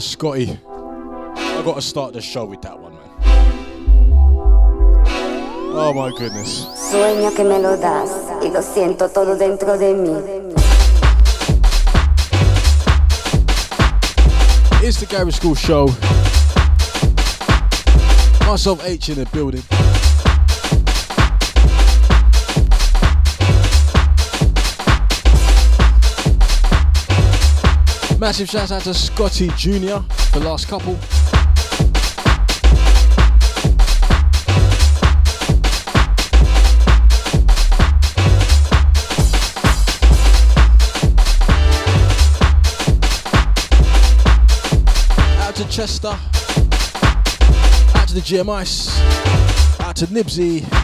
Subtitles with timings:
[0.00, 0.58] Scotty.
[1.36, 3.10] I gotta start the show with that one, man.
[5.76, 6.66] Oh my goodness.
[6.90, 8.10] Sueño que me lo das
[8.42, 10.54] y lo siento todo dentro de mí.
[14.82, 15.88] It's the Garage Skool Show.
[18.46, 19.62] Myself H in the building.
[28.24, 30.00] Massive shout out to Scotty Jr.
[30.32, 30.94] the last couple.
[45.42, 46.08] Out to Chester.
[46.08, 49.80] Out to the GMIs.
[49.80, 50.83] Out to Nibsy.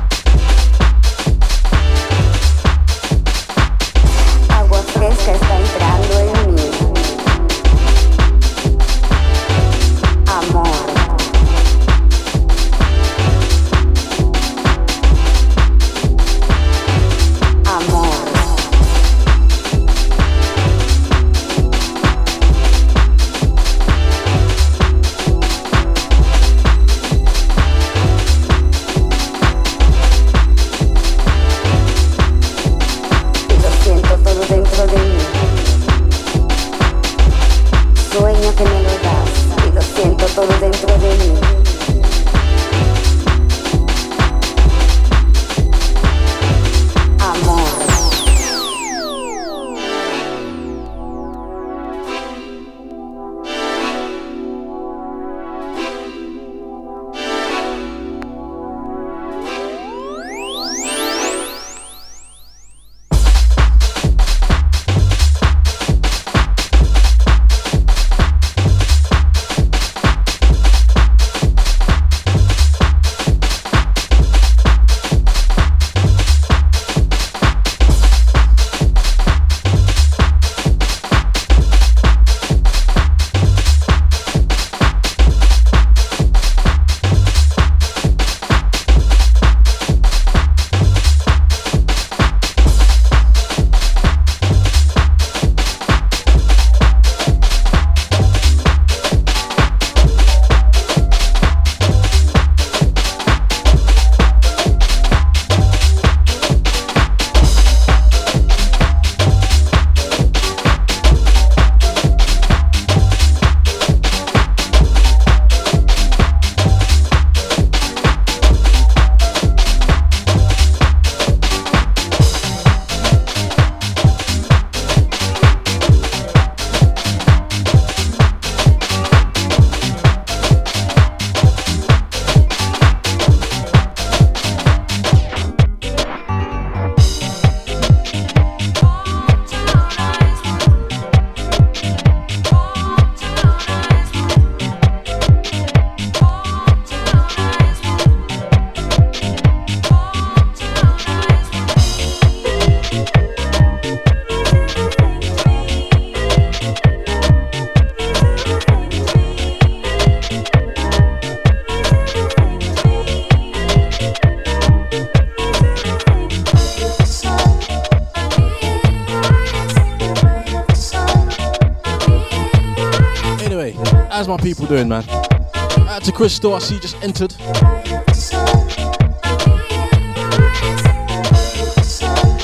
[176.20, 177.34] Crystal, I see you just entered.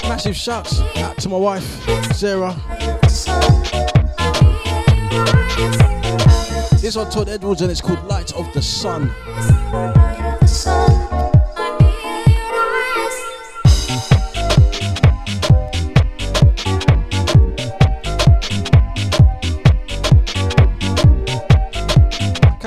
[0.09, 1.63] Massive shouts out to my wife,
[2.15, 2.57] Sarah.
[6.81, 9.11] This one Todd Edwards and it's called Light of the Sun.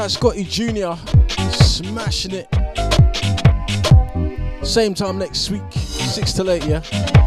[0.10, 0.94] Scotty Jr.
[1.52, 2.48] smashing it.
[4.66, 7.19] Same time next week, 6 till 8, yeah?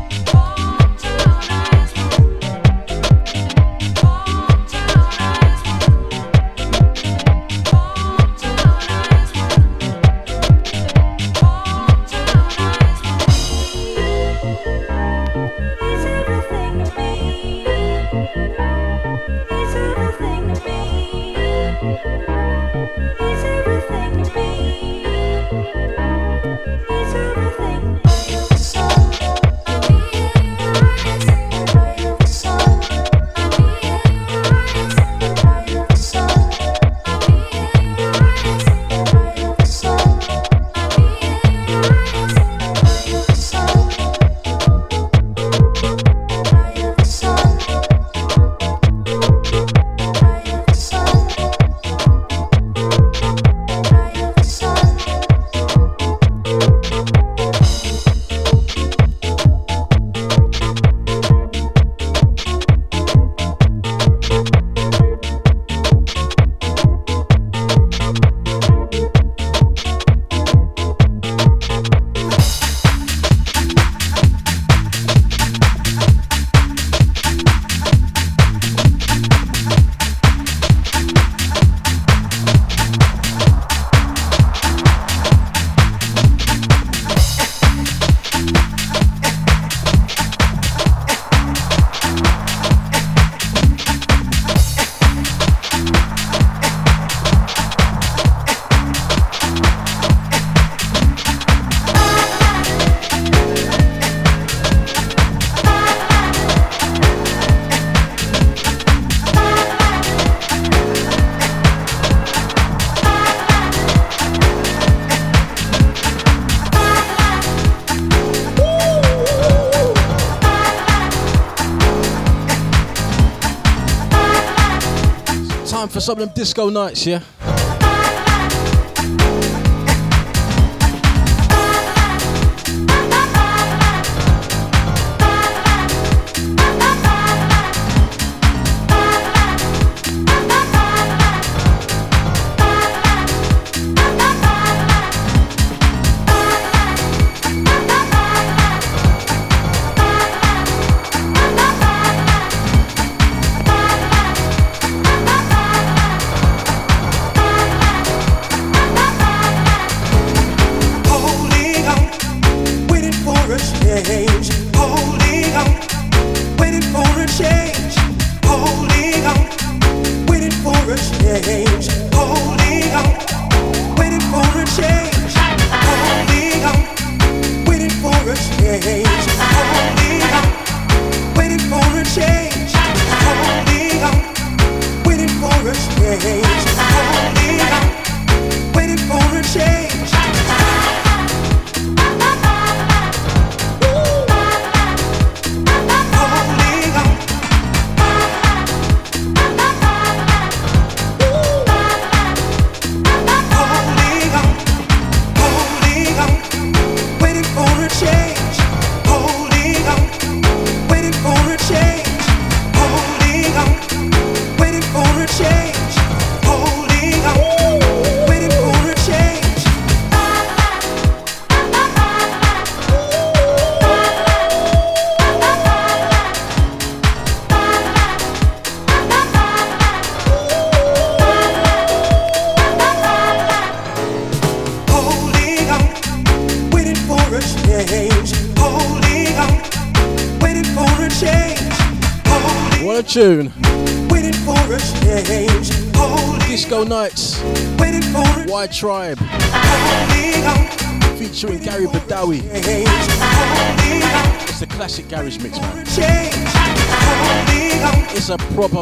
[126.02, 127.20] For some of them disco nights, yeah?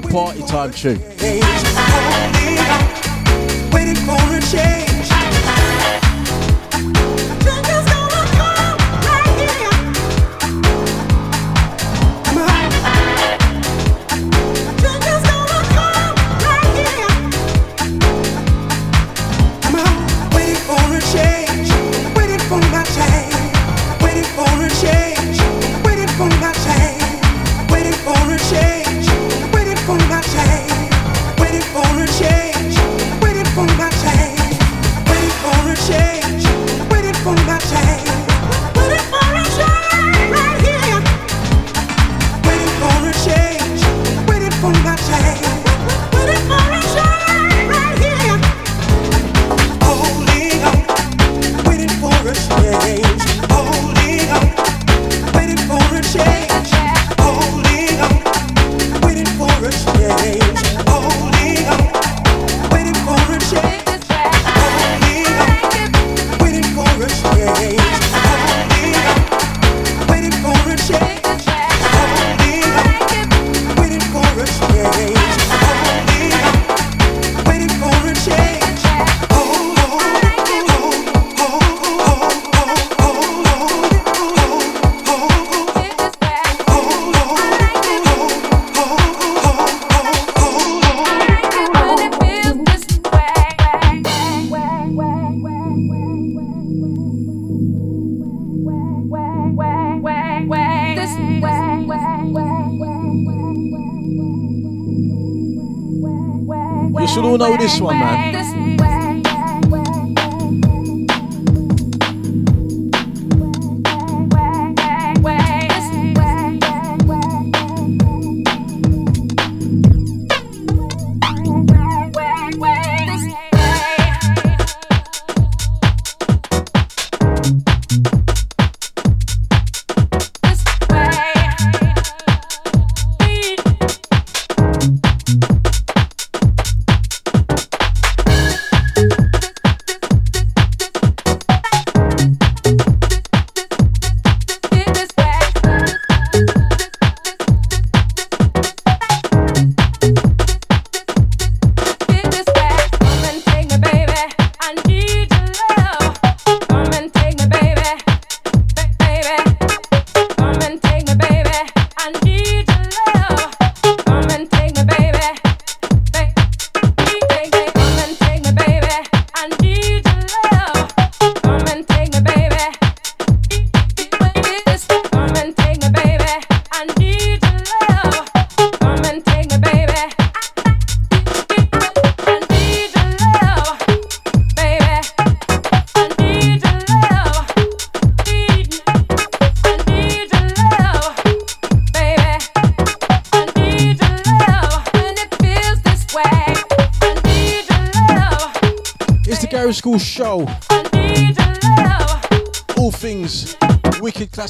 [0.03, 1.70] Party time tune.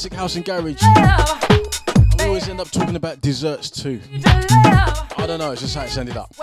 [0.00, 0.82] Classic house and garage.
[2.18, 4.00] We always end up talking about desserts too.
[4.24, 6.34] I don't know, it's just how it's ended up.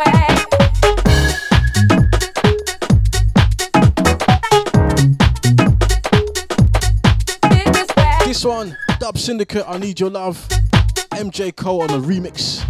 [8.25, 10.47] This one, Dub Syndicate, I Need Your Love.
[11.13, 12.63] MJ Cole on the remix.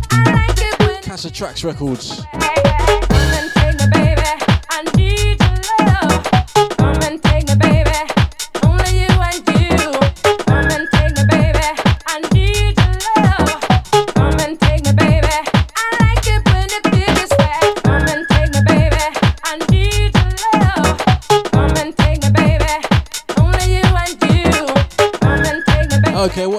[1.03, 2.27] Casa Tracks Records.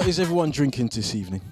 [0.08, 1.42] Is everyone drinking this evening?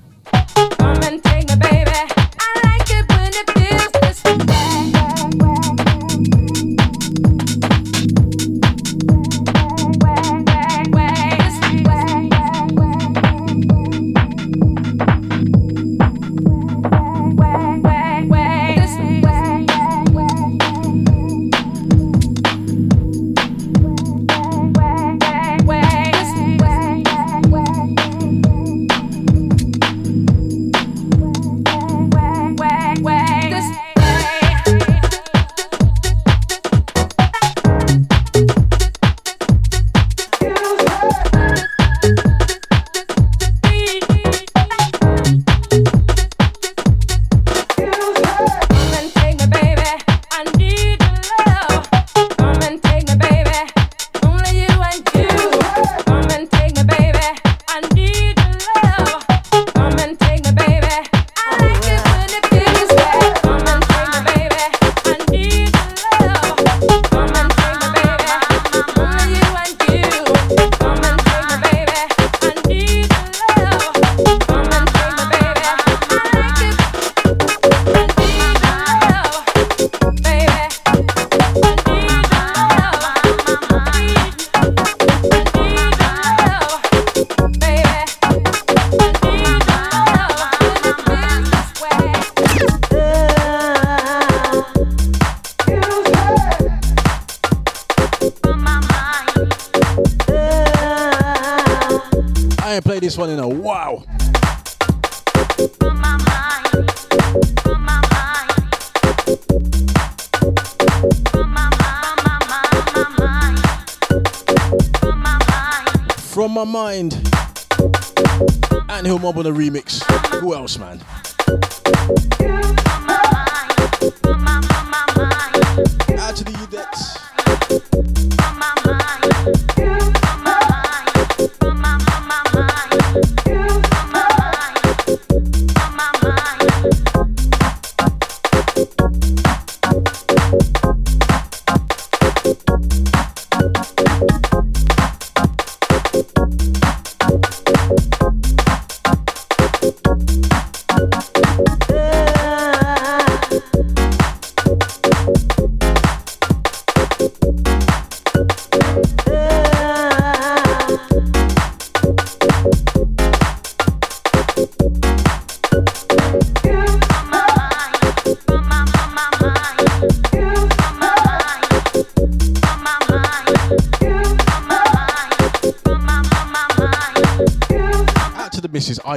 [120.79, 121.06] Man?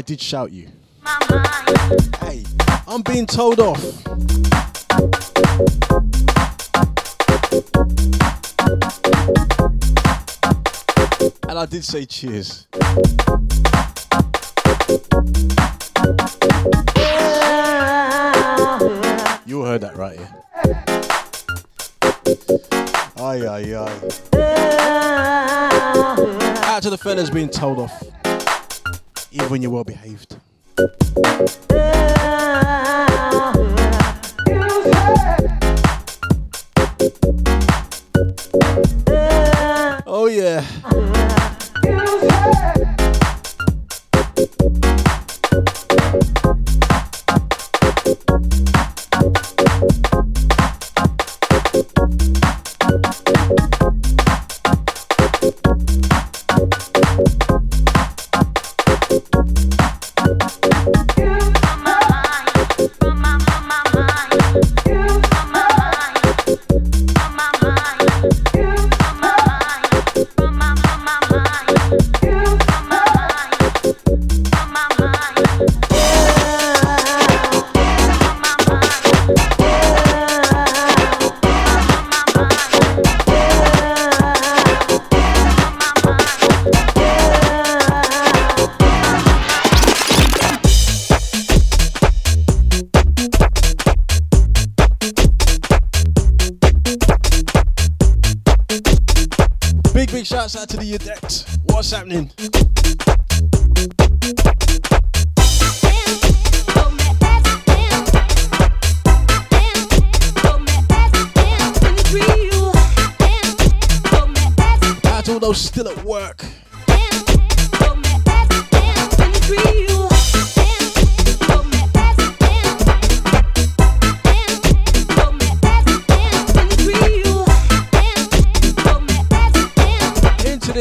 [0.10, 0.68] Did shout you.
[2.20, 2.44] Hey,
[2.88, 3.80] I'm being told off.
[11.48, 12.66] And I did say cheers.
[19.46, 20.34] You heard that right, yeah?
[23.24, 24.00] Aye, aye, aye.
[26.66, 28.19] Out to the fellas being told off.
[29.50, 30.39] When you're well behaved.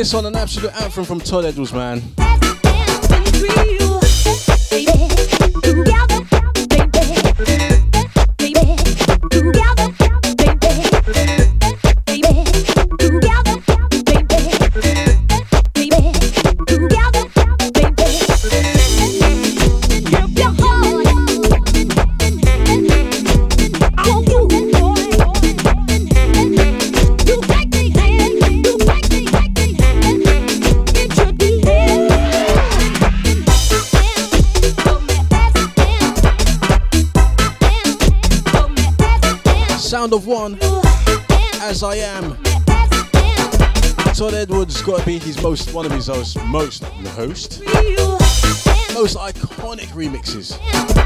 [0.09, 2.03] This on an absolute anthem from Todd Edwards, man.
[40.19, 40.59] Of one,
[41.63, 42.37] as I am.
[44.15, 46.83] Todd Edwards got to be his most one of his most most
[47.15, 47.63] host
[48.95, 50.98] most iconic remixes.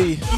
[0.00, 0.29] Who's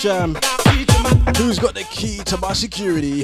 [0.00, 0.34] Jam.
[0.34, 3.19] Um, who's got the key to my security?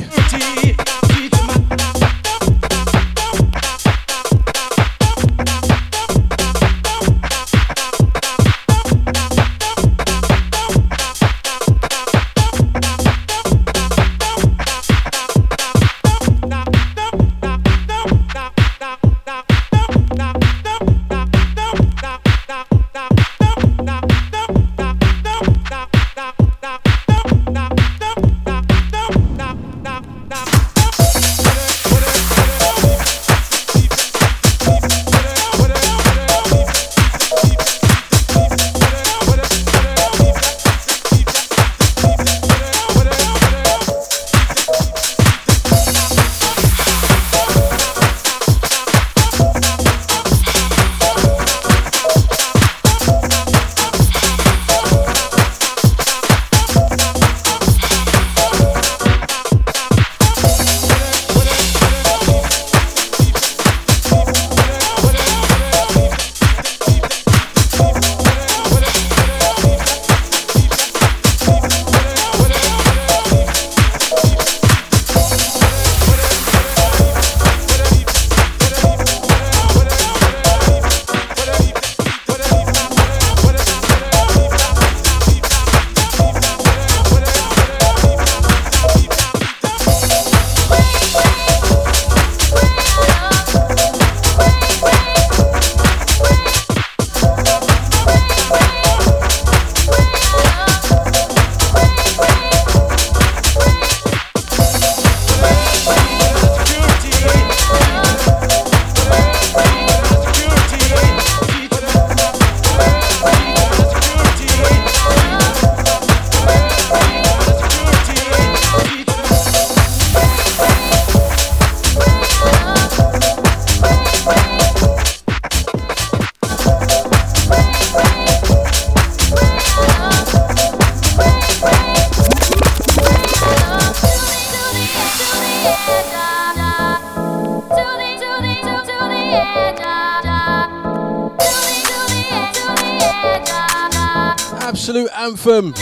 [145.26, 145.72] Anthem.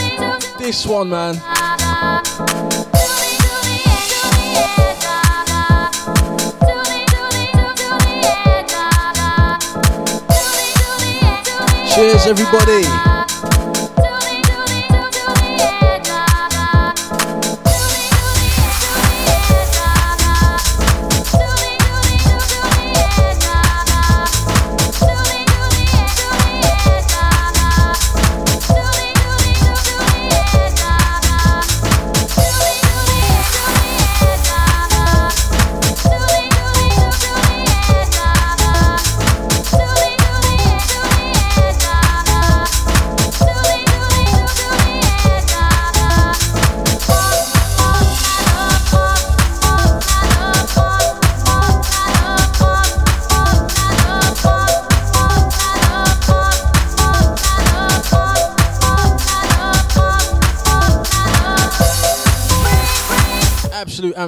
[0.57, 1.35] This one, man.
[11.93, 13.14] Cheers, everybody.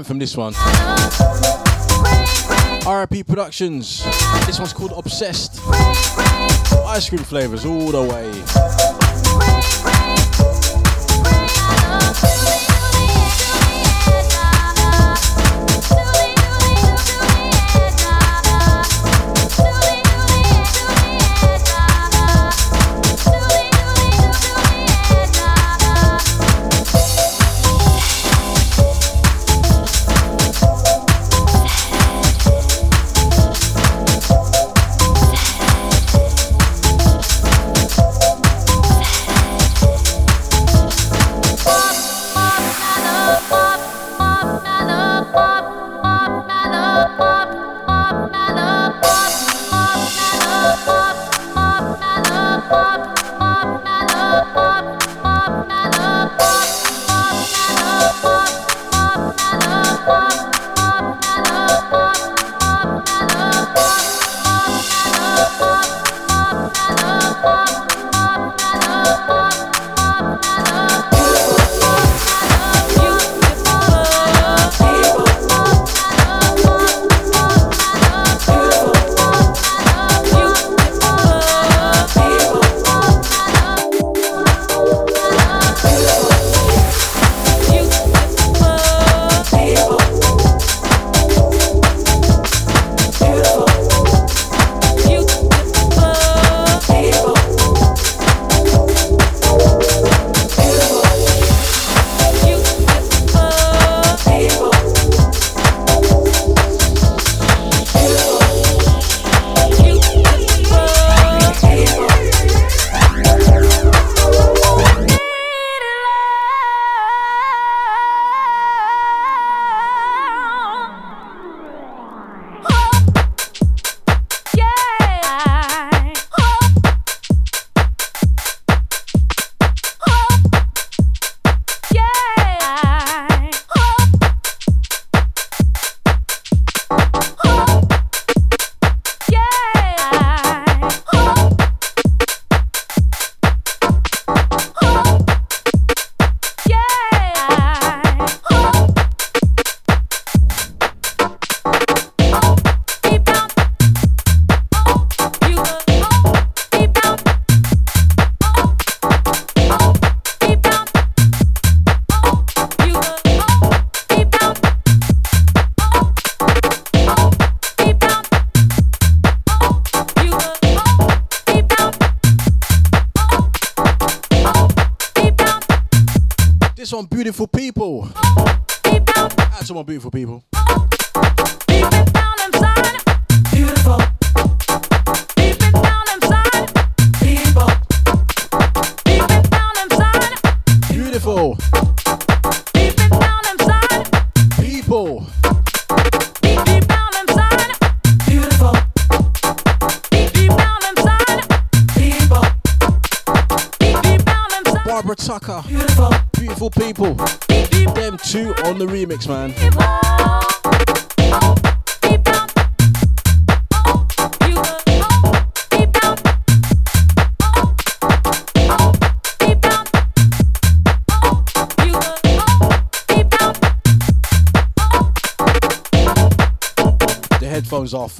[0.07, 0.53] From this one.
[2.87, 4.05] RIP Productions.
[4.45, 5.59] This one's called Obsessed.
[6.87, 8.76] Ice cream flavors all the way.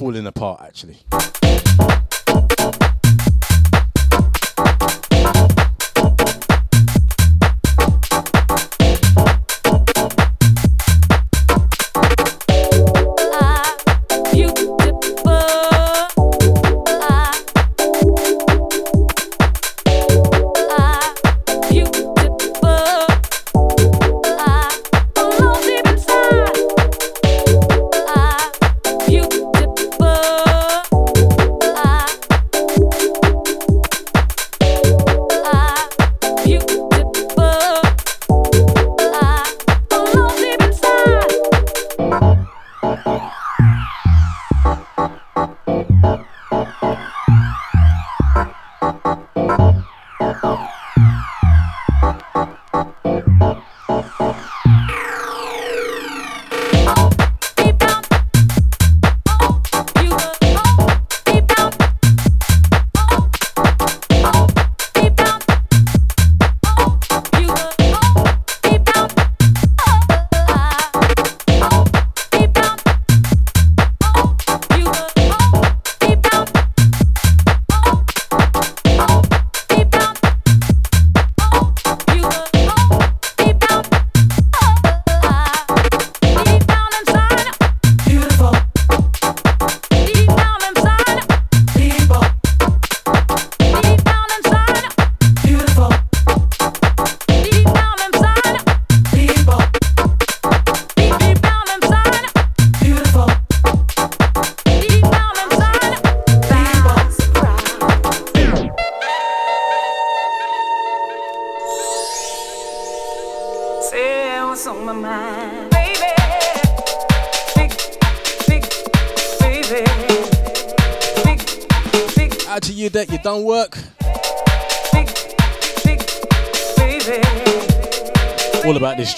[0.08, 0.96] Falling apart, actually.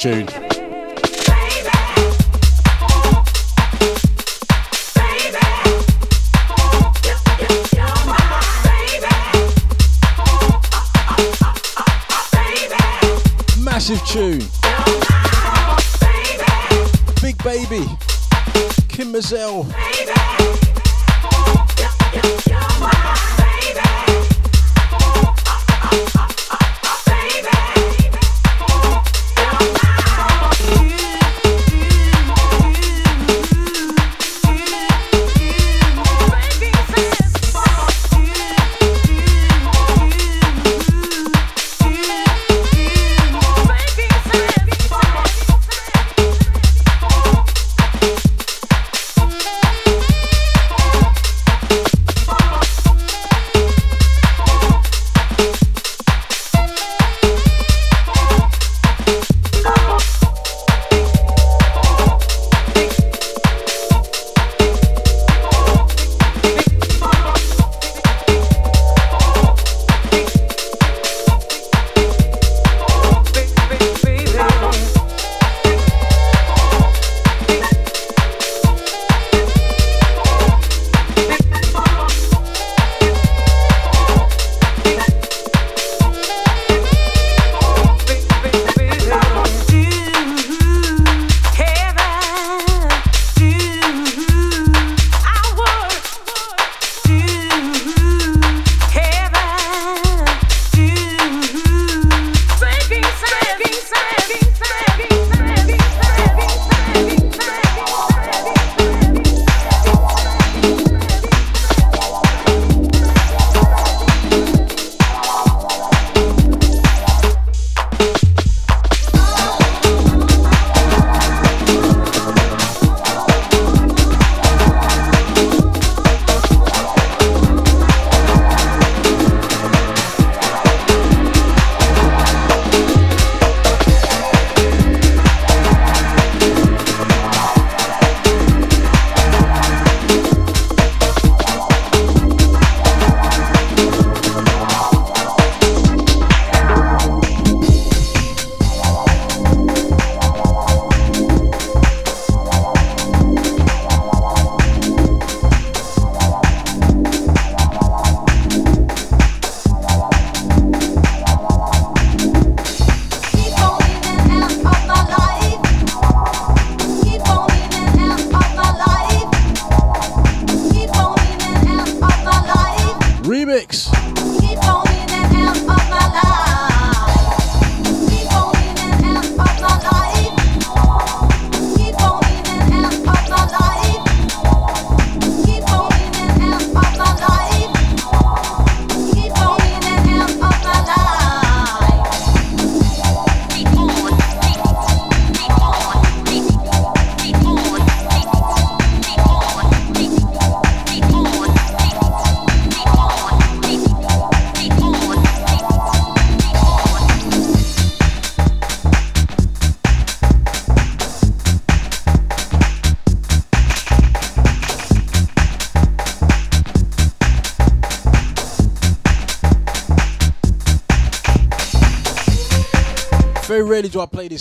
[0.01, 0.27] Tune.
[13.63, 14.41] Massive tune.
[17.21, 17.87] Big baby.
[18.89, 19.67] Kym Mazelle.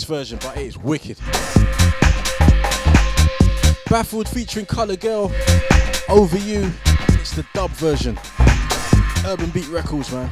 [0.00, 1.18] This version, but it is wicked.
[3.88, 5.30] Baffled featuring Colour Girl,
[6.08, 6.72] Over You.
[7.20, 8.18] It's the dub version.
[9.26, 10.30] Urban Beat Records, man.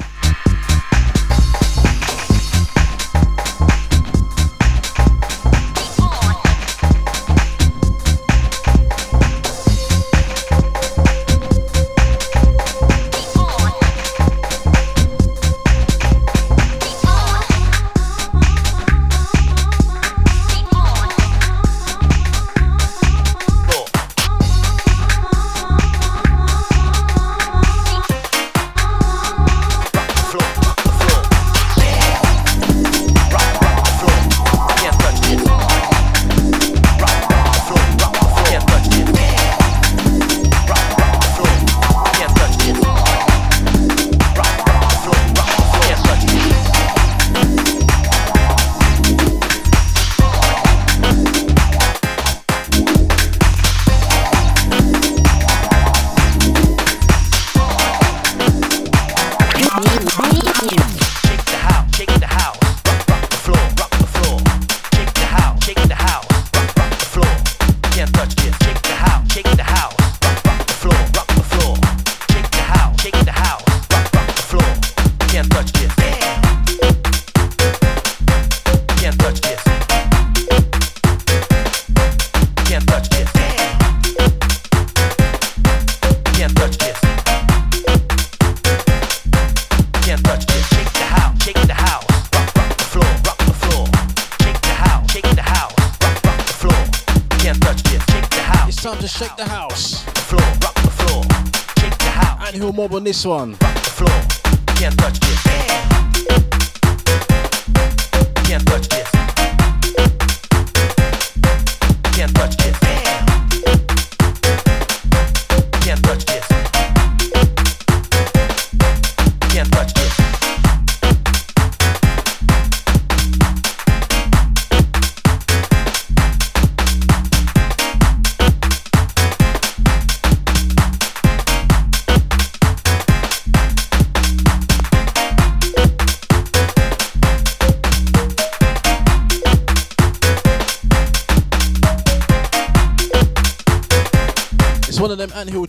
[103.09, 103.68] This one.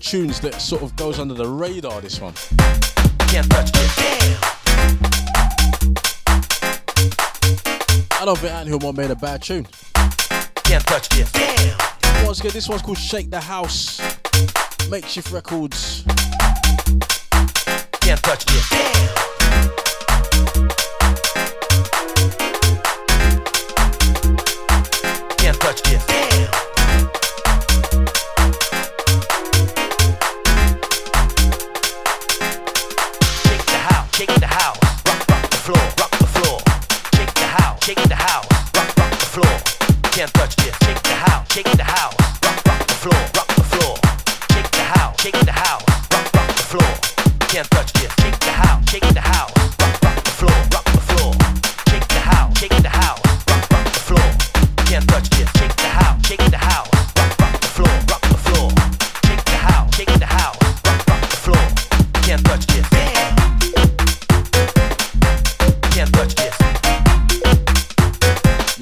[0.00, 2.32] Tunes that sort of goes under the radar, this one.
[3.28, 3.98] Can't touch this.
[8.12, 9.66] I don't think Anthill Mob made a bad tune.
[10.64, 11.30] Can't touch this.
[12.24, 14.00] Once again, this one's called Shake the House.
[14.88, 16.04] Makeshift Records.
[18.00, 18.69] Can't touch this.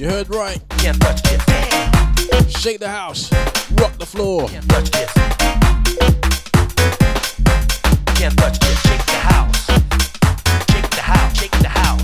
[0.09, 0.59] You heard right.
[0.79, 2.59] Can't touch this.
[2.59, 3.31] Shake the house.
[3.73, 4.49] Rock the floor.
[4.49, 5.13] Can't touch this.
[8.17, 8.81] Can't touch this.
[8.87, 9.67] Shake the house.
[10.71, 11.37] Shake the house.
[11.37, 12.01] Shake the house.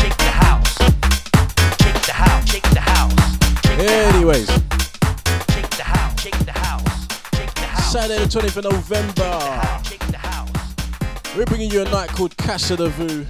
[0.00, 0.78] Shake the house.
[1.82, 2.50] Shake the house.
[2.50, 3.12] Shake the house.
[3.66, 3.78] Shake.
[3.80, 6.22] Anyways, Shake the house.
[6.22, 7.08] Shake the house.
[7.36, 7.92] Shake the house.
[7.92, 9.82] Saturday the 20th of November.
[9.84, 11.36] Shake the house.
[11.36, 13.26] We're bringing you a night called Casa de Vu.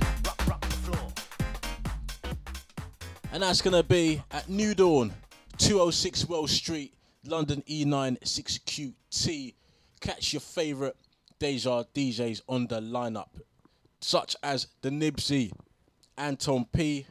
[3.32, 5.10] And that's going to be at New Dawn,
[5.56, 6.92] 206 Wells Street,
[7.24, 9.54] London E9 6QT.
[10.02, 10.92] Catch your favourite
[11.38, 13.30] Deja DJs on the lineup,
[14.02, 15.50] such as the Nibsy,
[16.18, 17.06] Anton P,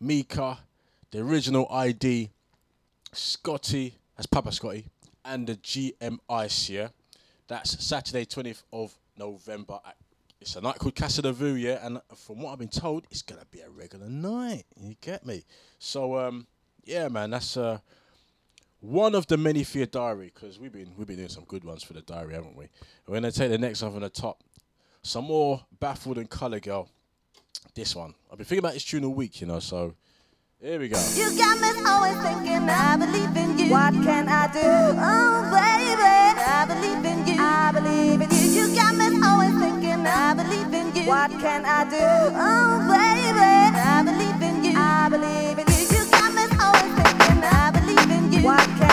[0.00, 0.58] Mika,
[1.12, 2.30] the original ID,
[3.12, 4.86] Scotty, that's Papa Scotty,
[5.24, 6.68] and the GMIC.
[6.68, 6.88] Yeah?
[7.46, 9.78] That's Saturday, 20th of November.
[9.86, 9.94] At,
[10.40, 13.22] it's a night called Casa de Vu, yeah, and from what I've been told, it's
[13.22, 14.64] gonna be a regular night.
[14.76, 15.44] You get me?
[15.78, 16.46] So, um,
[16.84, 17.78] yeah, man, that's uh,
[18.80, 21.64] one of the many for your diary because we've been we've been doing some good
[21.64, 22.68] ones for the diary, haven't we?
[23.06, 24.42] We're gonna take the next one from the top.
[25.02, 26.88] Some more baffled and color girl.
[27.74, 28.14] This one.
[28.30, 29.58] I've been thinking about this tune all week, you know.
[29.58, 29.94] So
[30.60, 30.98] here we go.
[31.14, 33.70] You got me always thinking I believe in you.
[33.70, 34.60] What can I do?
[34.62, 37.36] Oh, baby, I believe in you.
[37.38, 38.68] I believe in you.
[38.68, 39.69] You got me always thinking
[40.06, 41.08] I believe in you.
[41.08, 42.08] What can I do?
[42.34, 43.40] Oh, baby,
[43.76, 44.74] I believe in you.
[44.76, 45.84] I believe in you.
[45.94, 48.42] You got me always thinking I believe in you.
[48.44, 48.89] What can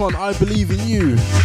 [0.00, 1.39] one, I believe in you.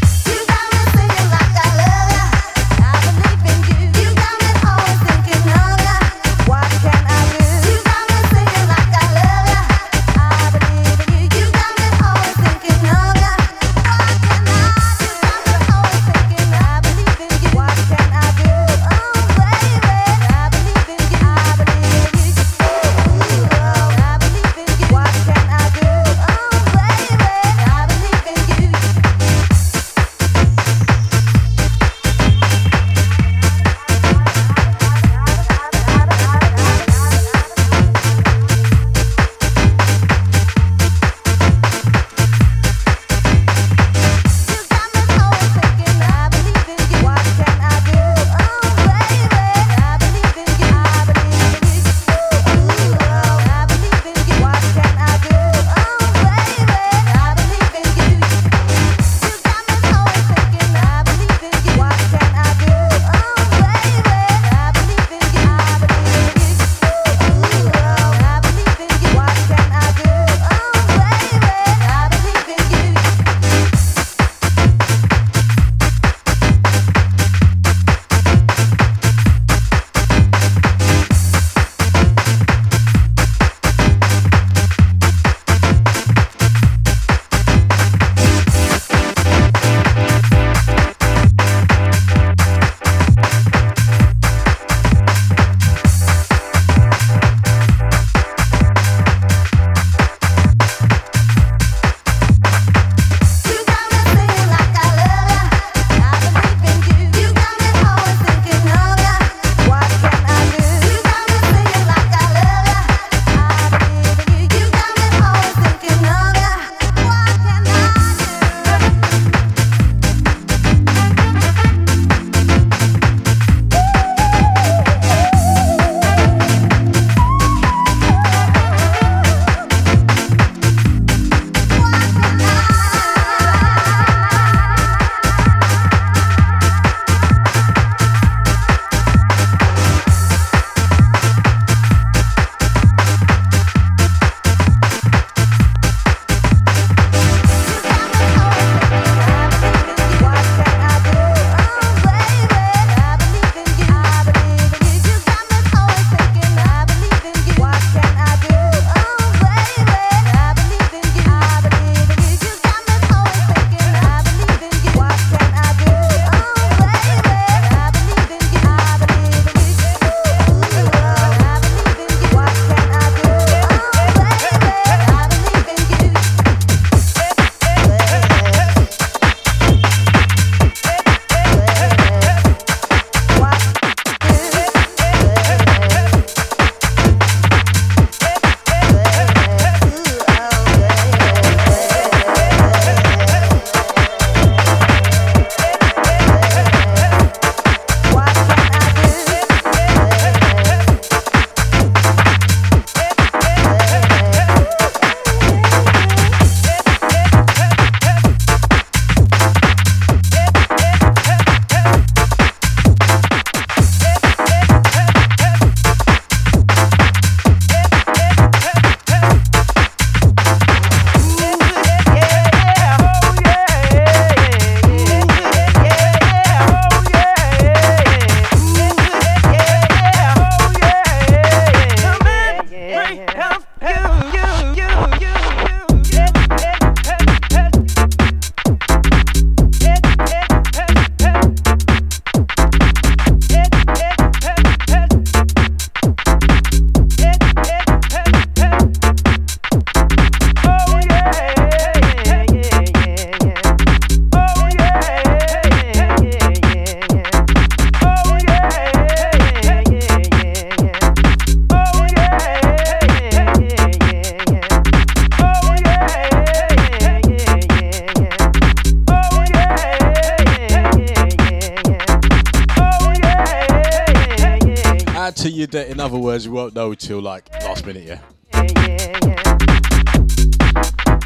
[276.06, 278.20] other words, we won't know till like last minute, yeah?
[278.54, 279.40] yeah, yeah,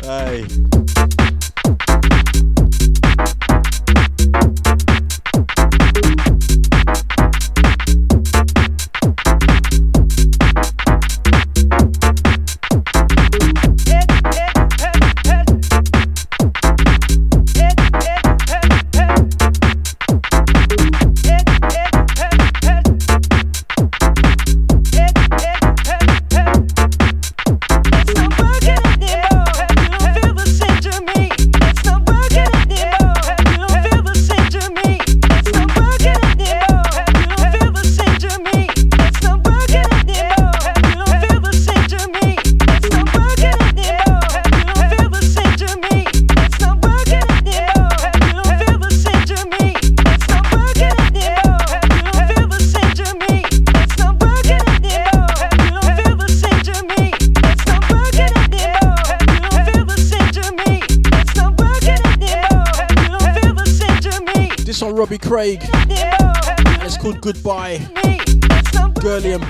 [0.06, 0.30] yeah.
[1.10, 1.19] Hey.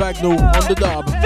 [0.10, 1.19] Magnum on the dub.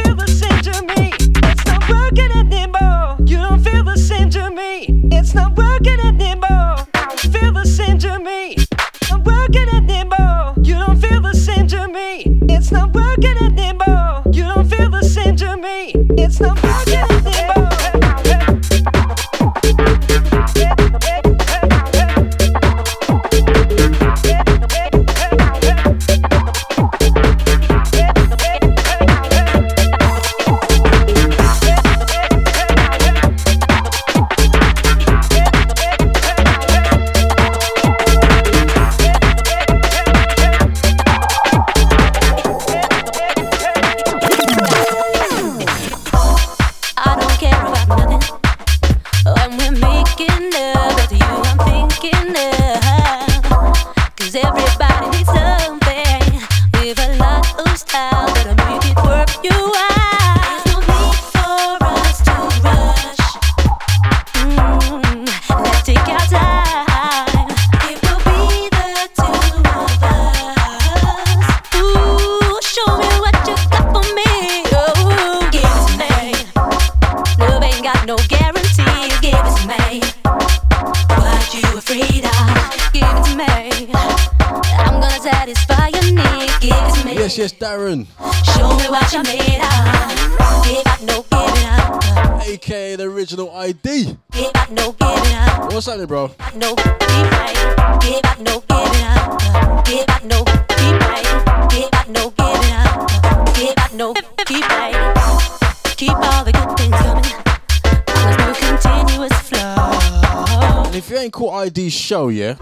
[112.04, 112.56] show, yeah?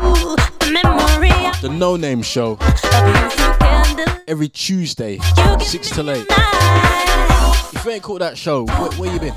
[1.61, 2.59] The No Name Show.
[4.27, 5.17] Every Tuesday,
[5.59, 6.25] 6 till 8.
[6.29, 9.33] If you ain't caught that show, where, where you been?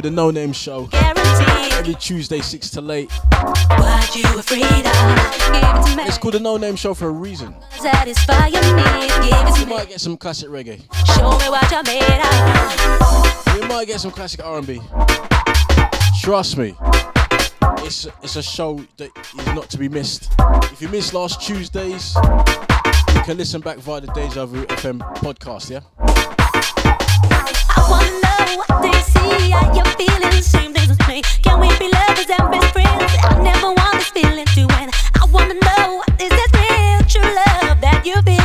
[0.00, 0.88] with the No Name Show.
[0.94, 3.10] Every Tuesday, 6 to late.
[6.06, 7.54] It's called the No Name Show for a reason.
[7.78, 8.62] Satisfy your
[9.66, 10.80] might get some classic reggae.
[13.54, 14.80] We me might get some classic R&B.
[16.22, 16.74] Trust me.
[17.84, 20.32] It's, it's a show that is not to be missed.
[20.72, 25.68] If you missed last Tuesday's, you can listen back via the Deja Vu FM podcast,
[25.68, 25.80] yeah?
[27.76, 28.89] I wanna know what
[38.14, 38.39] you've been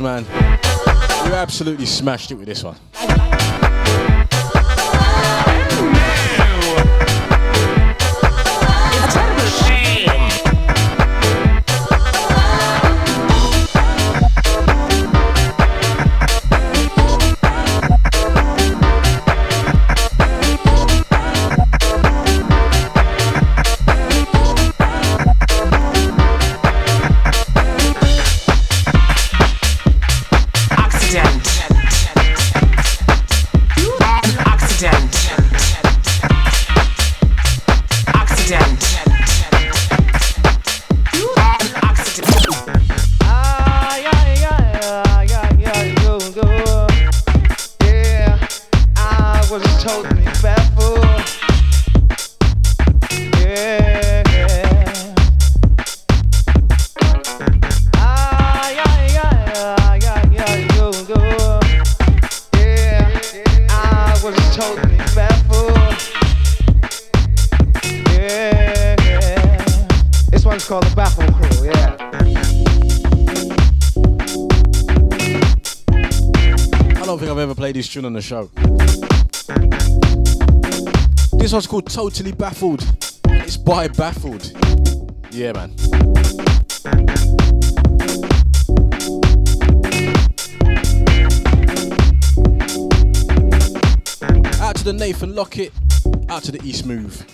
[0.00, 0.24] man.
[1.26, 2.76] You absolutely smashed it with this one.
[81.76, 82.86] called Totally Baffled.
[83.26, 84.50] It's by Baffled.
[85.30, 85.74] Yeah, man.
[94.58, 95.72] Out to the Nathan Lockett,
[96.30, 97.26] out to the East Move.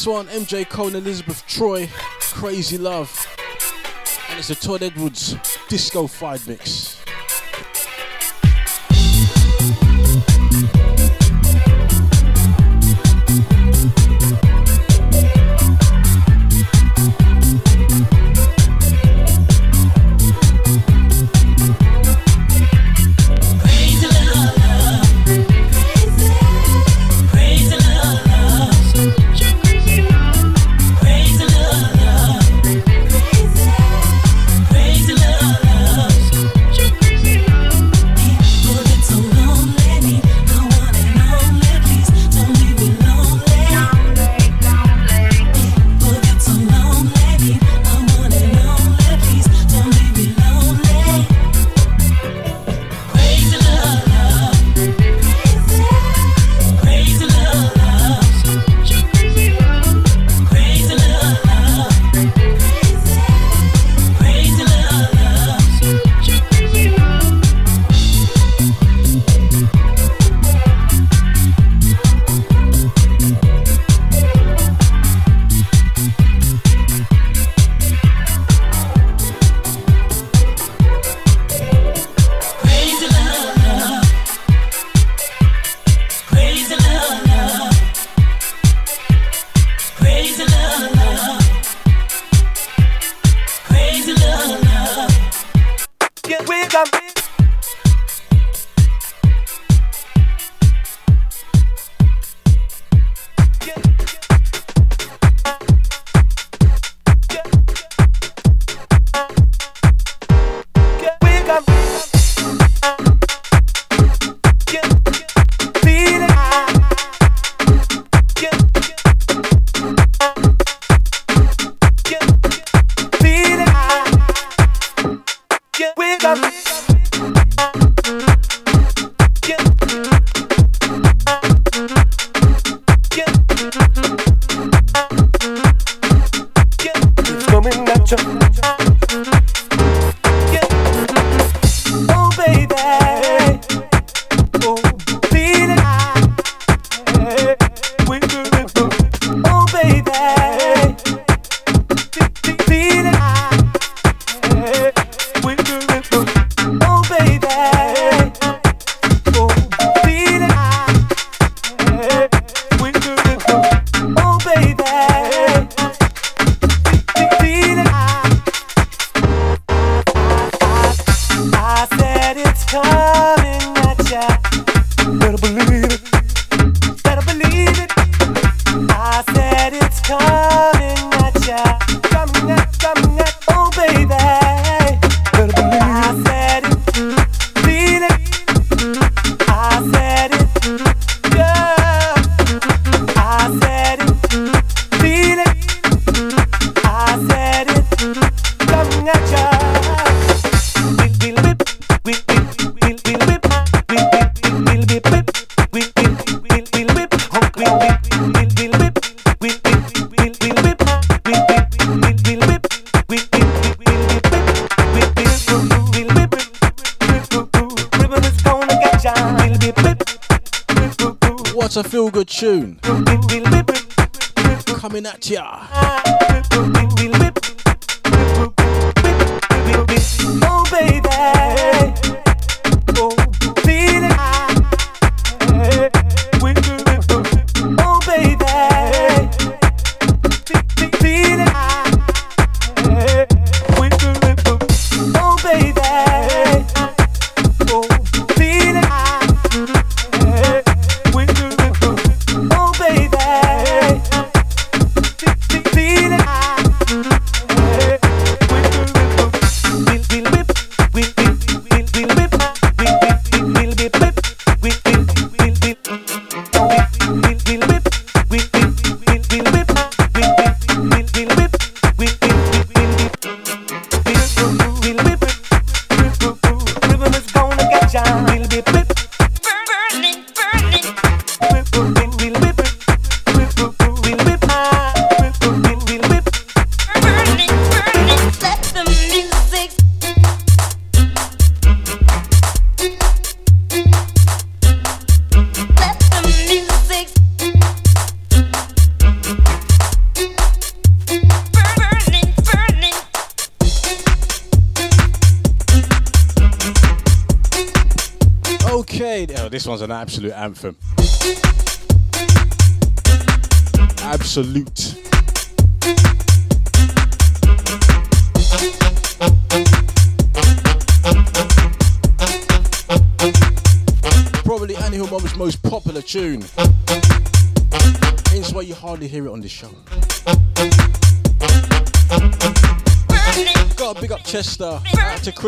[0.00, 1.86] This one, MJ Cole Elizabeth Troy,
[2.32, 3.12] Crazy Love.
[4.30, 5.36] And it's a Todd Edwards
[5.68, 6.99] Disco 5 mix.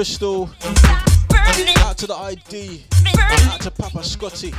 [0.02, 0.50] Crystal.
[1.78, 2.82] Out to the ID.
[3.52, 4.52] Out to Papa Scotty.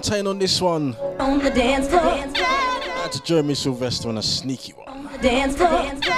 [0.00, 0.96] Fontaine on this one.
[1.18, 2.00] On the dance floor.
[2.00, 4.88] That's Jeremy Sylvester on a sneaky one.
[4.88, 6.09] On the dance floor.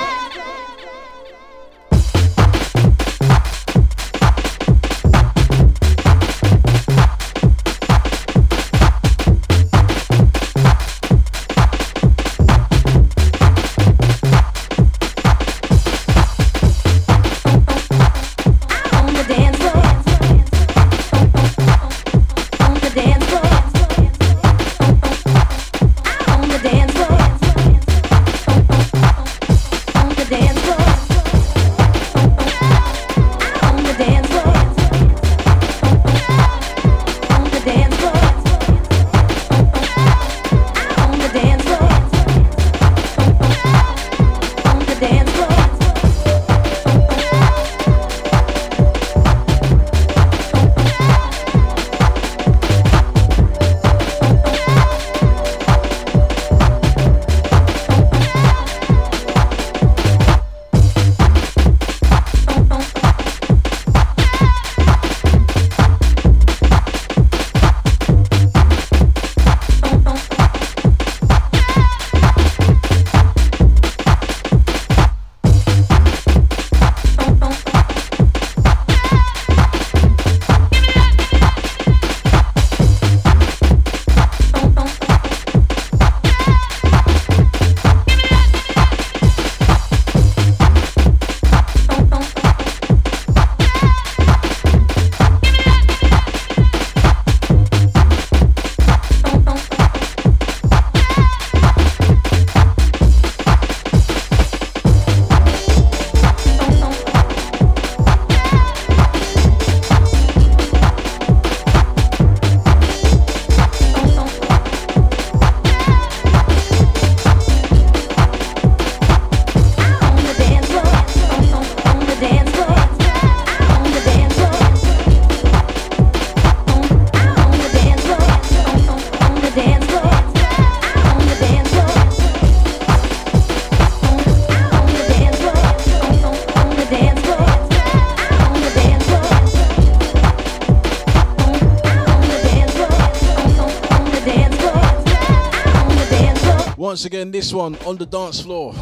[147.02, 148.72] Once again, this one on the dance floor.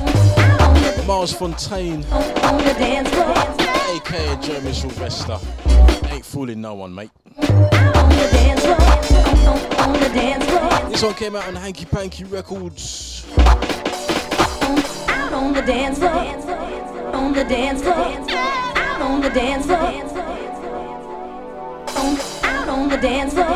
[1.06, 3.02] Miles Fontaine, aka
[4.42, 5.38] Jeremy Sylvester.
[6.10, 7.10] Ain't fooling no one, mate.
[10.90, 13.24] This one came out on Hanky Panky Records.
[13.38, 16.12] Out on the dance floor.
[17.14, 17.94] On the dance floor.
[17.96, 19.78] Out on the dance floor.
[22.44, 23.46] Out on the dance floor.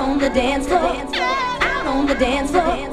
[0.00, 0.80] On the dance floor.
[0.80, 2.89] Out on the dance floor.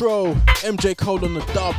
[0.00, 1.74] MJ Cole on the dub.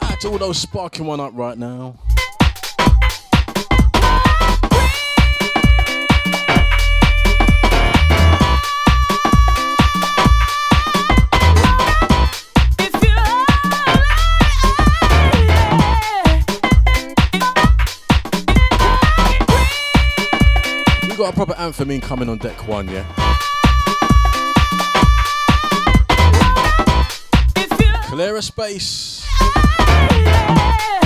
[0.00, 1.96] Out to all those sparking one up right now.
[21.28, 23.04] Got a proper anthem incoming on deck one, yeah.
[28.04, 29.26] Clear a space.
[29.54, 30.97] Nothing to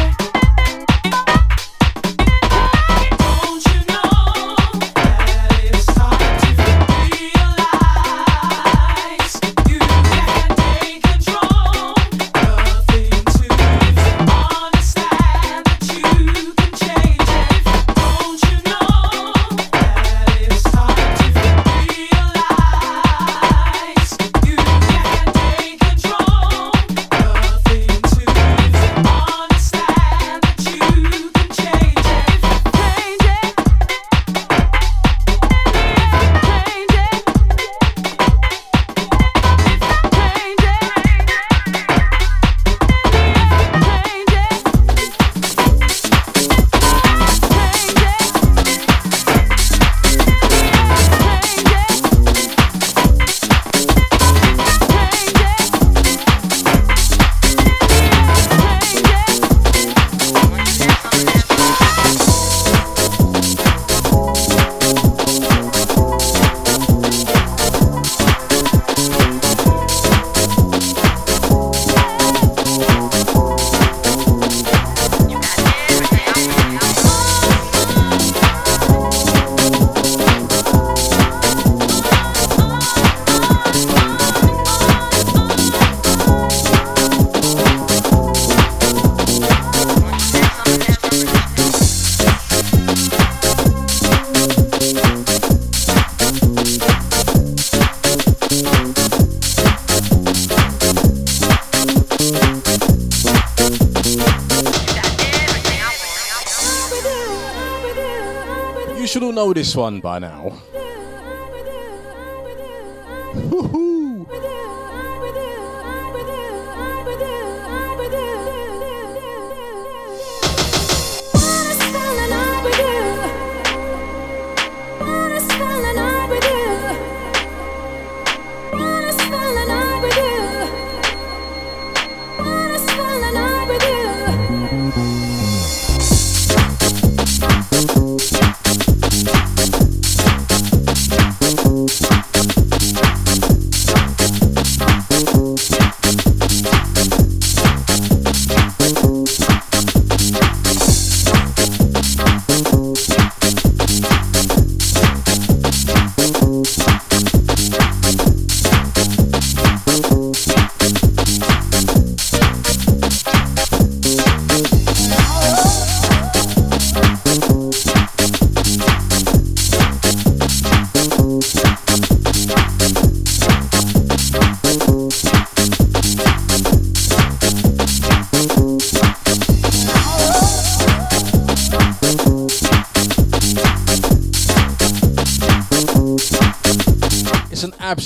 [109.63, 110.53] this one by now.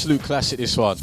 [0.06, 0.96] Absolute classic, this one.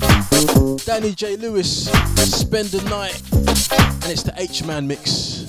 [0.86, 1.36] Danny J.
[1.36, 5.44] Lewis, Spend the Night, and it's the H Man mix.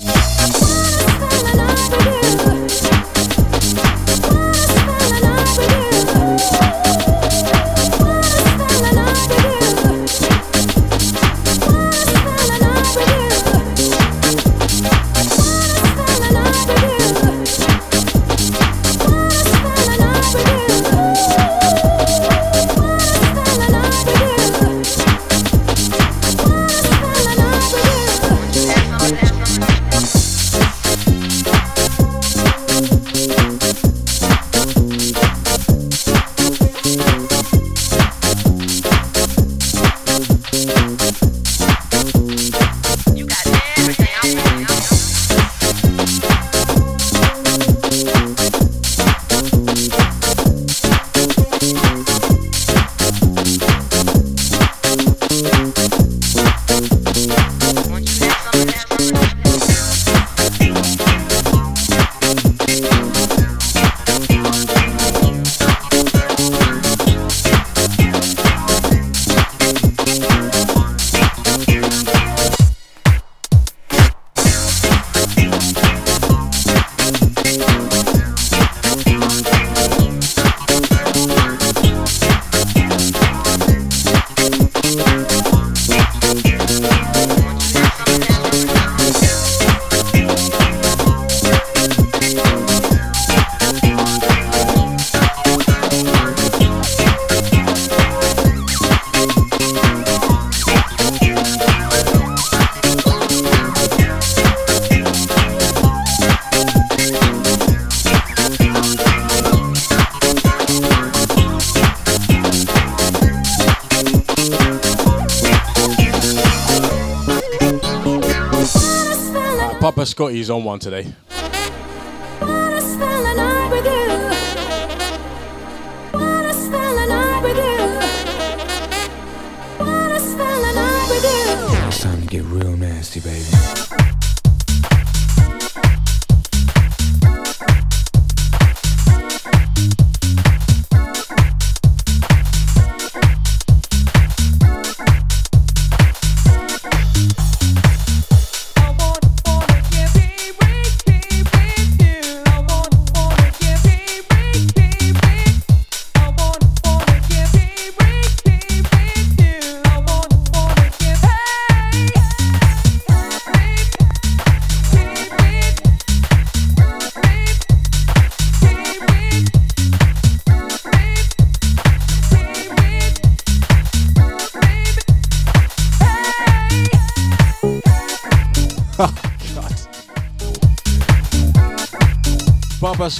[120.15, 121.13] Scotty's on one today.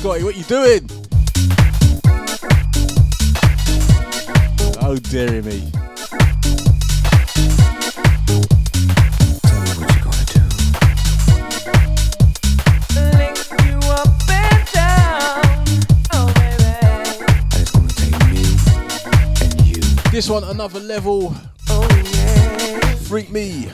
[0.06, 0.88] Scotty, what you doing?
[4.80, 5.72] Oh dearie me.
[20.12, 21.32] This one, another level.
[23.08, 23.70] Freak me.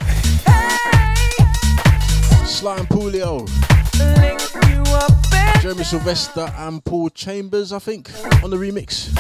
[2.46, 4.41] Sly and Pulio.
[5.62, 8.10] Jeremy Sylvester and Paul Chambers, I think,
[8.44, 9.12] on the remix.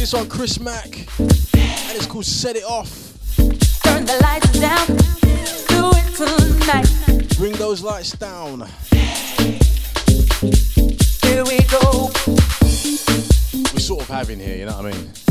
[0.00, 0.86] This on Chris Mack.
[1.18, 3.12] And it's called Set It Off.
[3.82, 4.86] Turn the lights down.
[5.68, 7.36] Do it tonight.
[7.36, 8.66] Bring those lights down.
[11.20, 12.10] Here we go.
[13.74, 15.29] We're sort of having here, you know what I mean?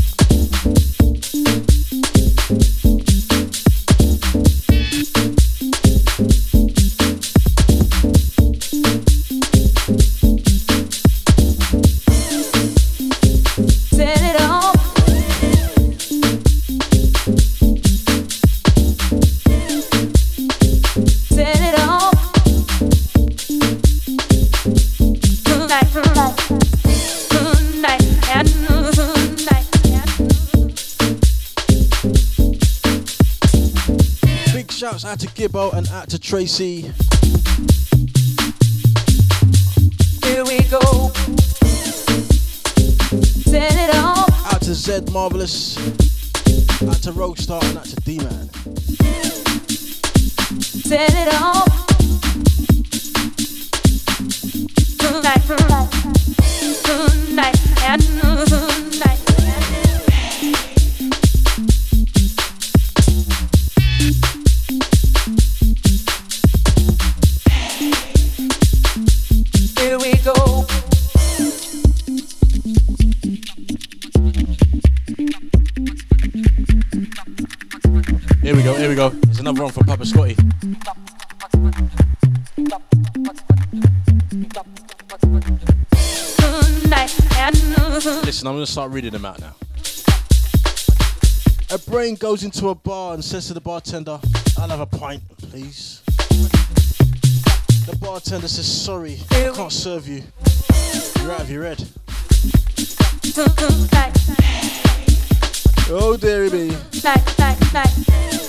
[35.10, 36.82] Out to Gibbo and out to Tracy.
[40.24, 41.10] Here we go.
[43.50, 44.54] Set it off.
[44.54, 45.80] Out to Zed Marvelous.
[46.88, 48.50] Out to Roadstar and out to D Man.
[50.62, 51.89] Set it off.
[88.70, 89.56] Start reading them out now.
[91.72, 94.20] A brain goes into a bar and says to the bartender,
[94.60, 96.02] I'll have a pint, please.
[97.88, 100.22] The bartender says, Sorry, I can't serve you.
[101.20, 101.84] You're out of your head.
[105.92, 106.70] Oh, dearie me.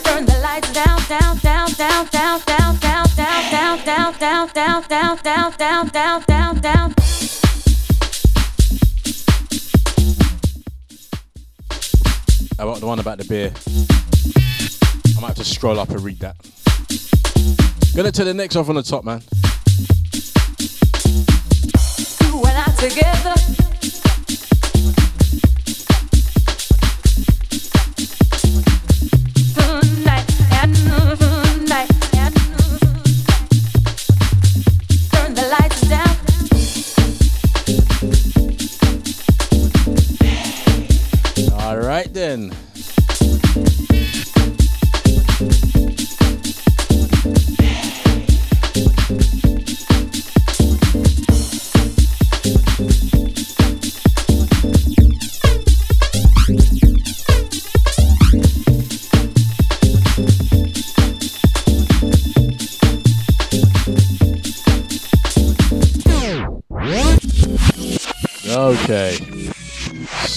[0.05, 5.19] Turn the lights down, down, down, down, down, down, down, down, down, down, down, down,
[5.23, 7.10] down, down, down, down, down.
[12.63, 13.53] Want the one about the beer.
[15.17, 16.37] I might have to scroll up and read that.
[17.97, 19.23] Gonna to the next off on the top, man.
[22.47, 23.51] And I together.
[41.91, 42.53] Right then.
[68.53, 69.40] Okay.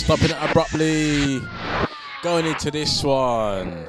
[0.03, 1.41] Stopping it abruptly.
[2.23, 3.87] Going into this one.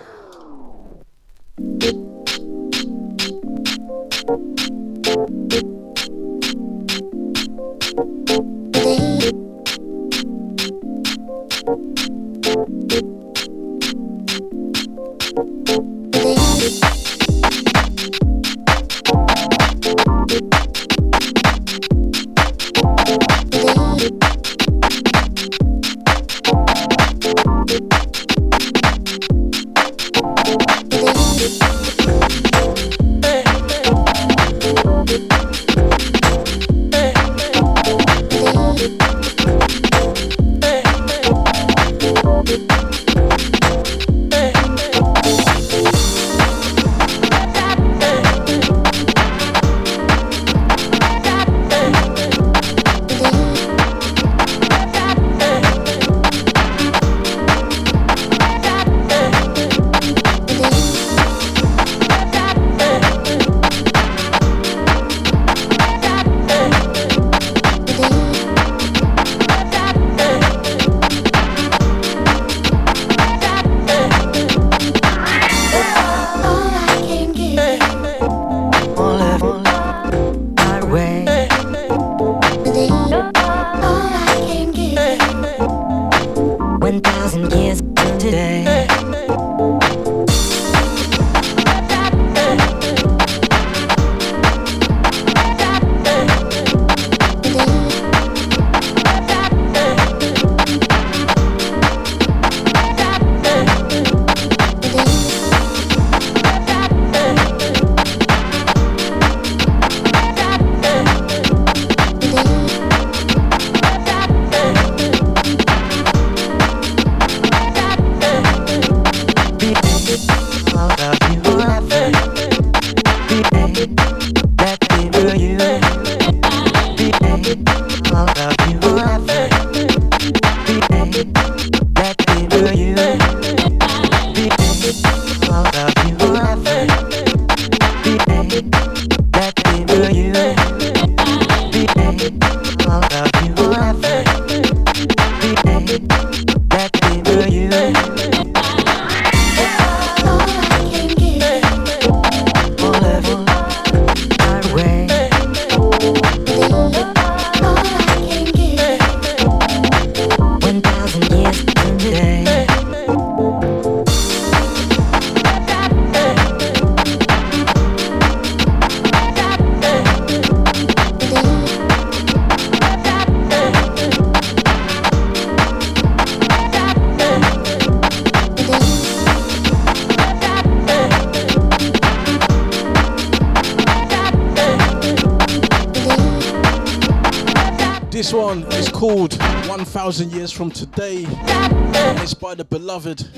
[190.64, 191.26] From Today.
[191.26, 193.28] And it's by the beloved.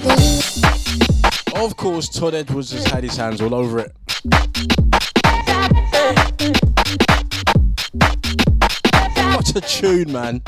[1.57, 3.93] Of course, Todd Edwards has had his hands all over it.
[9.35, 10.41] What a tune, man.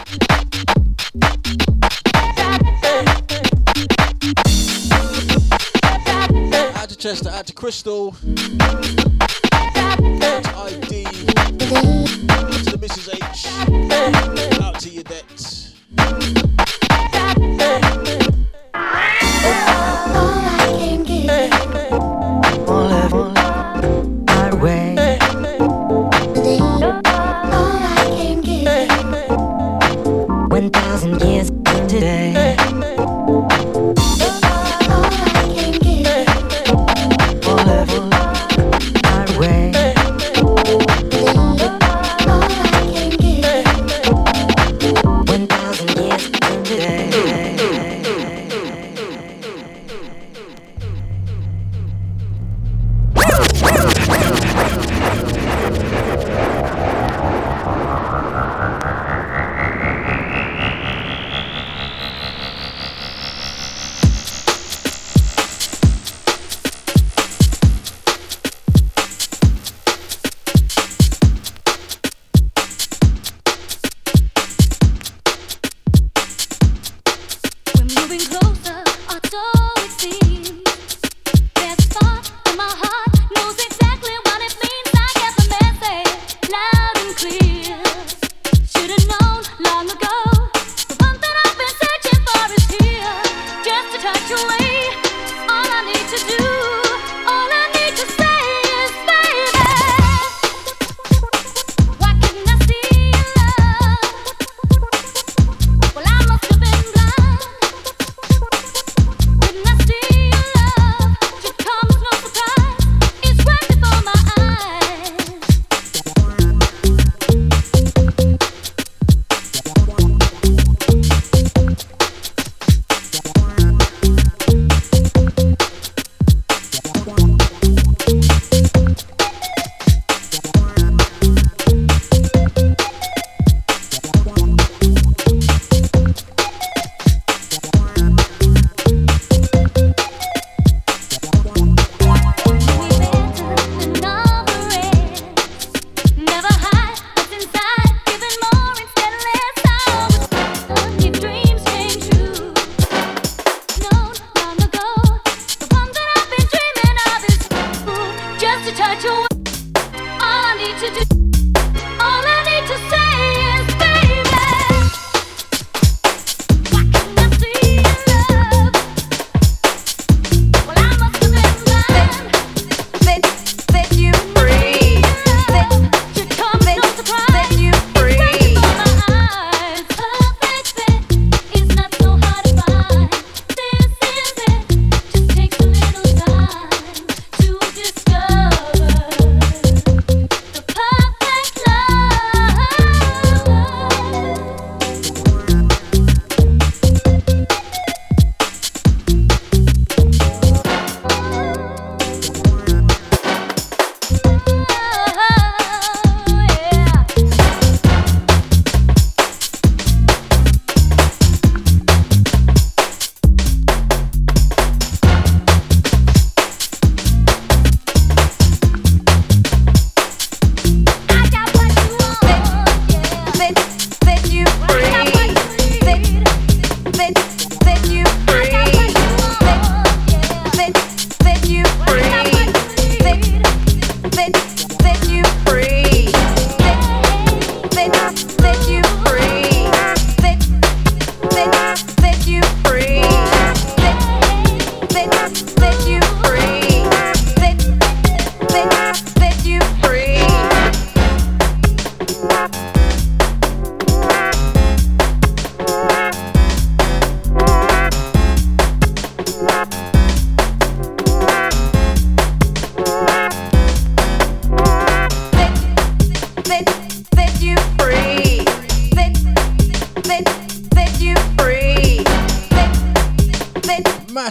[6.77, 8.15] Out to Chester, out to Crystal.
[9.51, 10.88] Out to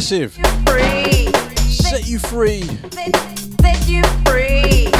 [0.09, 0.33] massive.
[1.69, 2.63] Set you free.
[3.59, 4.96] Set you free.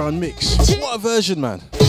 [0.00, 0.56] Underground mix.
[0.80, 1.79] What a version, man.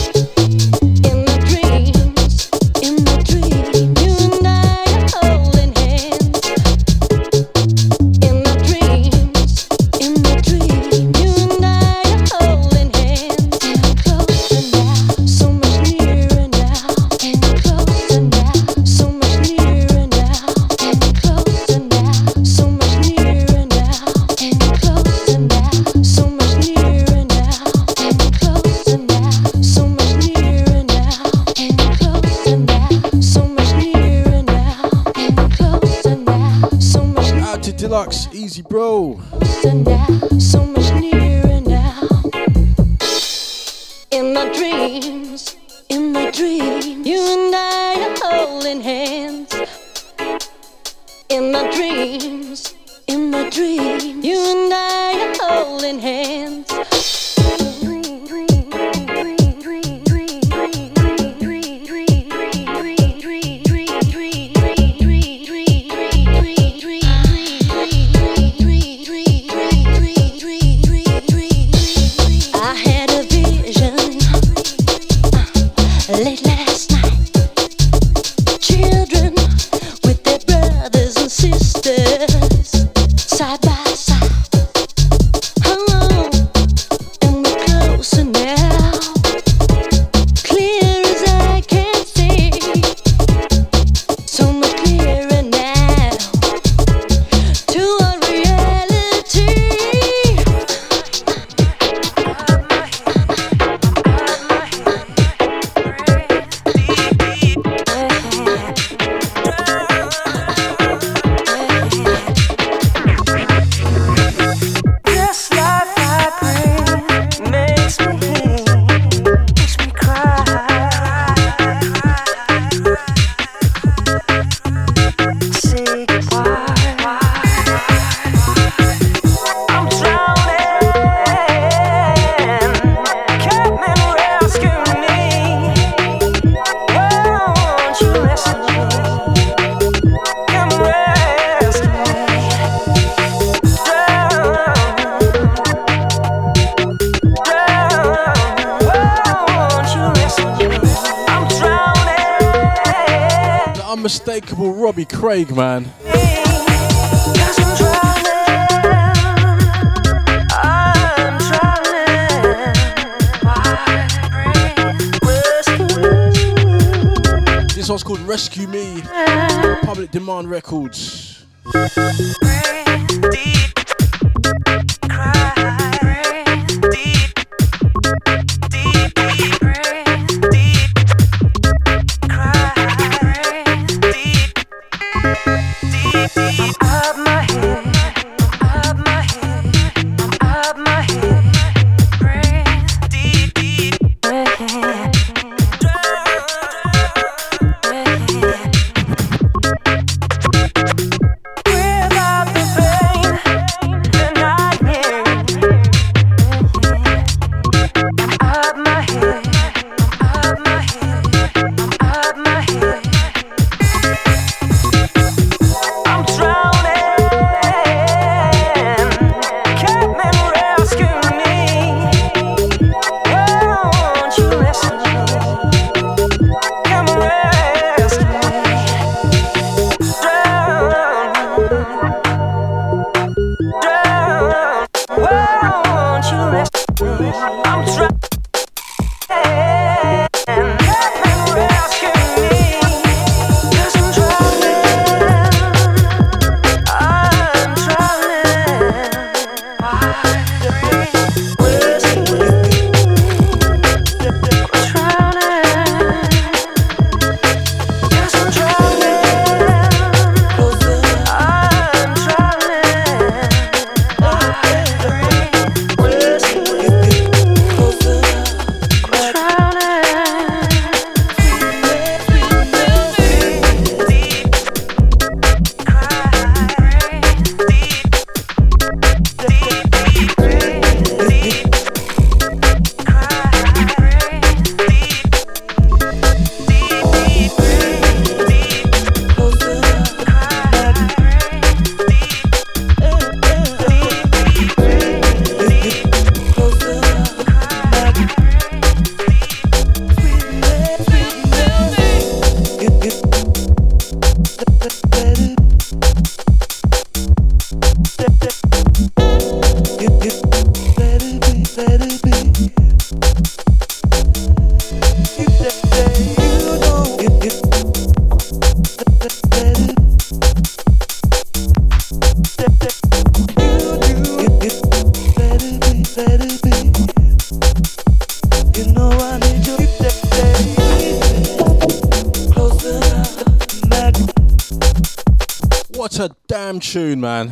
[336.92, 337.50] Tune, man.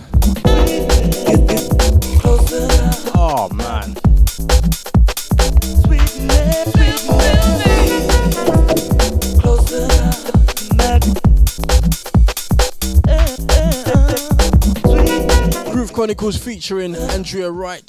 [3.15, 3.95] Oh, man.
[15.73, 17.87] Groove Chronicles featuring Andrea Wright.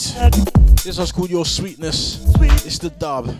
[0.85, 2.33] This one's called Your Sweetness.
[2.65, 3.35] It's the dub.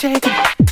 [0.00, 0.69] shaking.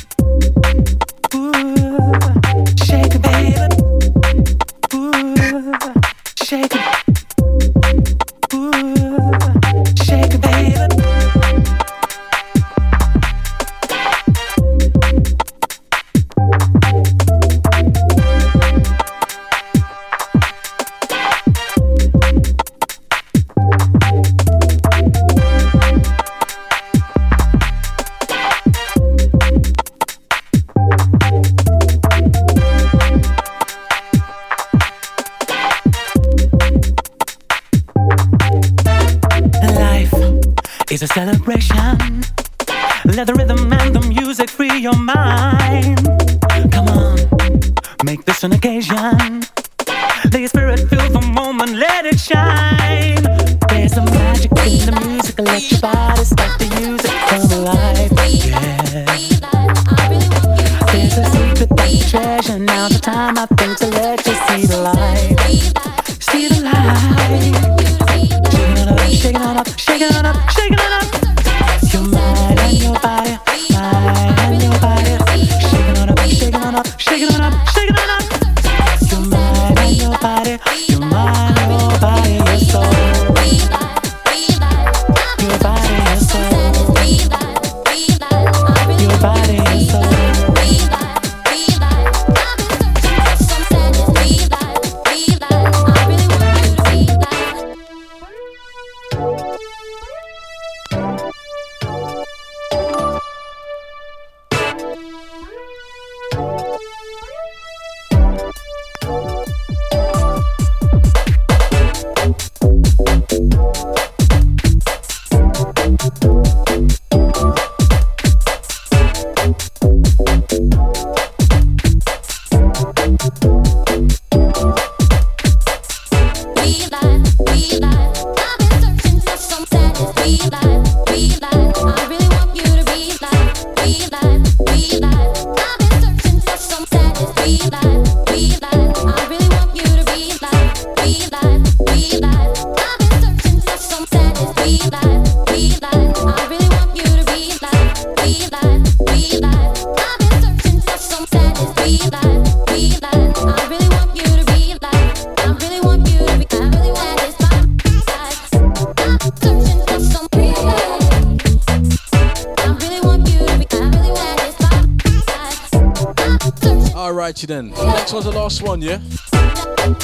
[168.25, 168.99] was the last one, yeah?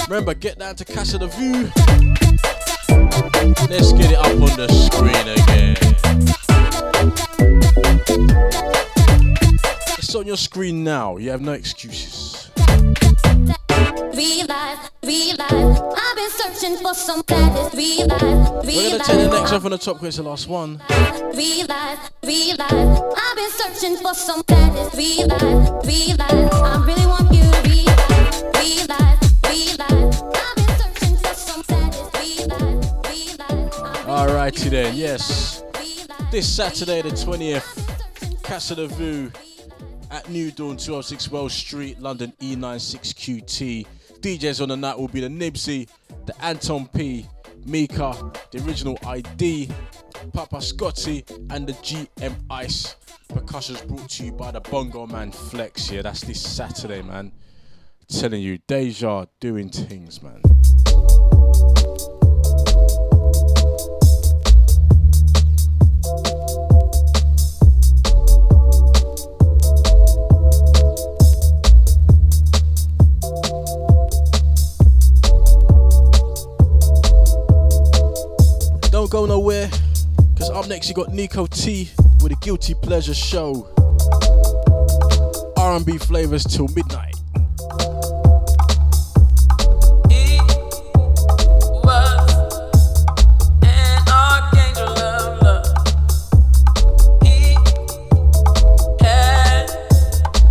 [0.07, 1.69] Remember, get down to Casa de View.
[3.69, 5.75] Let's get it up on the screen again.
[9.97, 11.17] It's on your screen now.
[11.17, 12.49] You have no excuses.
[14.15, 14.91] Real life.
[15.03, 17.73] I've been searching for some gladness.
[17.73, 20.47] Real life, We're gonna take the next one from the top because it's the last
[20.47, 20.81] one.
[21.35, 22.11] Real life.
[22.23, 24.95] I've been searching for some gladness.
[24.95, 26.53] Real life.
[26.53, 27.24] I really want.
[34.69, 35.63] There, yes.
[36.31, 39.31] This Saturday, the 20th, Casa de Vue
[40.09, 43.85] at New Dawn, 206 Wells Street, London, E96QT.
[44.19, 45.87] DJs on the night will be the Nibsy,
[46.25, 47.27] the Anton P,
[47.65, 49.69] Mika, the original ID,
[50.33, 52.95] Papa Scotty, and the GM Ice.
[53.29, 56.01] Percussions brought to you by the Bongo Man Flex here.
[56.01, 57.31] That's this Saturday, man.
[58.07, 60.41] Telling you, Deja doing things, man.
[79.05, 79.69] Don't go nowhere,
[80.33, 81.91] because up next you got Nico T
[82.23, 83.67] with a Guilty Pleasure show.
[85.55, 87.13] R&B flavors till midnight.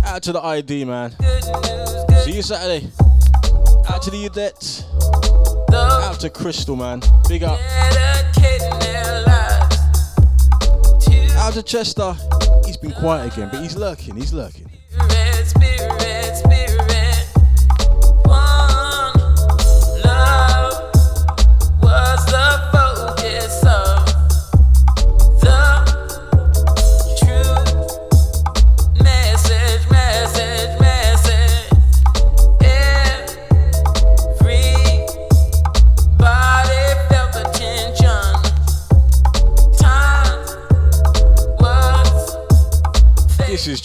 [0.05, 1.11] Out to the ID, man.
[2.23, 2.87] See you Saturday.
[3.89, 4.85] Out to the Udette.
[5.73, 7.01] Out to Crystal, man.
[7.27, 7.59] Big up.
[11.37, 12.15] Out to Chester.
[12.65, 14.15] He's been quiet again, but he's lurking.
[14.15, 14.69] He's lurking.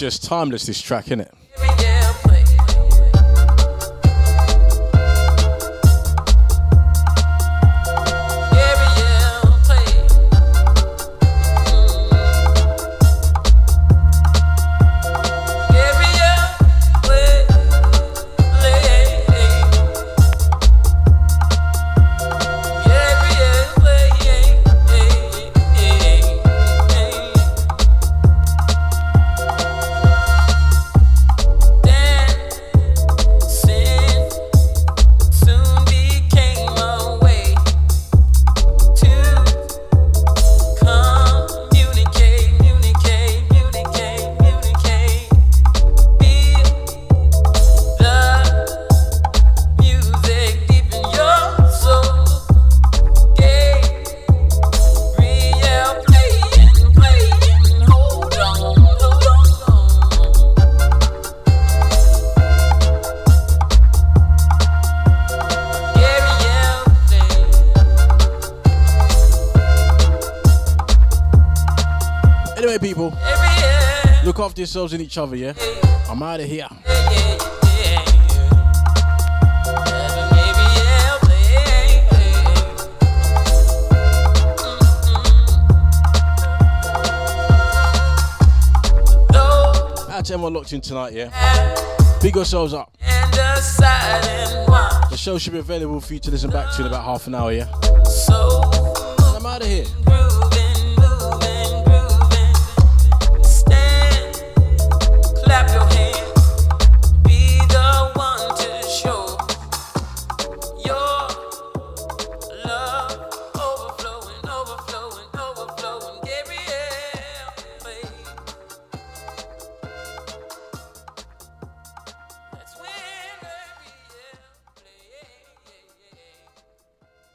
[0.01, 1.31] Just timeless, this track, innit?
[74.71, 75.53] Yourselves and each other, yeah?
[76.09, 76.69] I'm out of here.
[90.09, 91.31] Out to everyone locked in tonight, yeah?
[92.23, 92.97] Big yourselves up.
[93.01, 97.35] The show should be available for you to listen back to in about half an
[97.35, 97.67] hour, yeah?
[99.35, 99.87] I'm out of here.